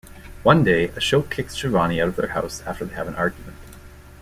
[0.41, 3.57] One day, Ashok kicks Shivani out of their house after they have an argument.